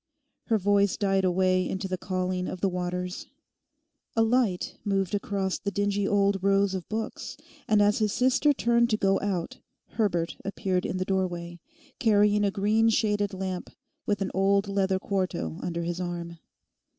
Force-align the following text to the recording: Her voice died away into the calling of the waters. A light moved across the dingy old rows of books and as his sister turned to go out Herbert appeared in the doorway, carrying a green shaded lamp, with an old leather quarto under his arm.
Her 0.45 0.57
voice 0.57 0.97
died 0.97 1.23
away 1.23 1.69
into 1.69 1.87
the 1.87 1.95
calling 1.95 2.47
of 2.47 2.59
the 2.59 2.67
waters. 2.69 3.27
A 4.15 4.23
light 4.23 4.75
moved 4.83 5.13
across 5.13 5.59
the 5.59 5.69
dingy 5.69 6.07
old 6.07 6.41
rows 6.41 6.73
of 6.73 6.89
books 6.89 7.37
and 7.67 7.83
as 7.83 7.99
his 7.99 8.11
sister 8.11 8.51
turned 8.51 8.89
to 8.89 8.97
go 8.97 9.19
out 9.19 9.59
Herbert 9.89 10.37
appeared 10.43 10.87
in 10.87 10.97
the 10.97 11.05
doorway, 11.05 11.59
carrying 11.99 12.43
a 12.43 12.49
green 12.49 12.89
shaded 12.89 13.31
lamp, 13.31 13.69
with 14.07 14.23
an 14.23 14.31
old 14.33 14.67
leather 14.67 14.97
quarto 14.97 15.59
under 15.61 15.83
his 15.83 16.01
arm. 16.01 16.39